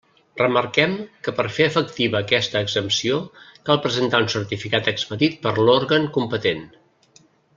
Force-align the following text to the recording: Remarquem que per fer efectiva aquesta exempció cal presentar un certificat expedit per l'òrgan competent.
Remarquem 0.41 0.93
que 1.25 1.33
per 1.39 1.43
fer 1.57 1.67
efectiva 1.71 2.21
aquesta 2.25 2.63
exempció 2.69 3.19
cal 3.69 3.81
presentar 3.85 4.23
un 4.25 4.33
certificat 4.37 4.91
expedit 4.93 5.39
per 5.45 5.53
l'òrgan 5.67 6.09
competent. 6.19 6.65